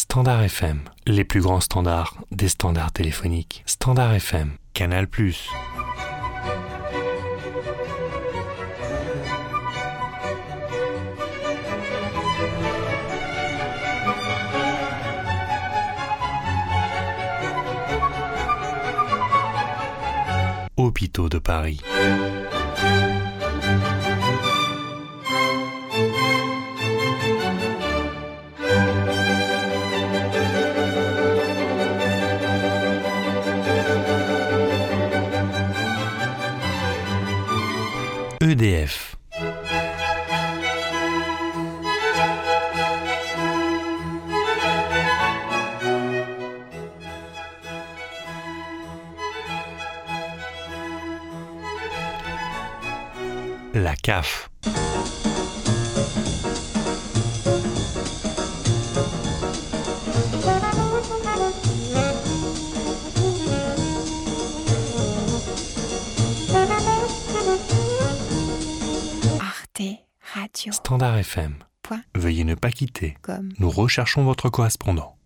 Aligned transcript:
Standard 0.00 0.42
FM, 0.42 0.82
les 1.08 1.24
plus 1.24 1.40
grands 1.40 1.60
standards 1.60 2.18
des 2.30 2.46
standards 2.46 2.92
téléphoniques. 2.92 3.64
Standard 3.66 4.14
FM, 4.14 4.52
Canal+. 4.72 5.08
Hôpitaux 20.76 21.28
de 21.28 21.38
Paris. 21.38 21.80
EDF. 38.40 39.16
La 53.72 53.94
CAF. 53.96 54.48
Radio. 70.34 70.72
Standard 70.72 71.16
FM. 71.16 71.54
Point. 71.82 72.02
Veuillez 72.14 72.44
ne 72.44 72.54
pas 72.54 72.70
quitter. 72.70 73.16
Comme. 73.22 73.50
Nous 73.58 73.70
recherchons 73.70 74.24
votre 74.24 74.50
correspondant. 74.50 75.17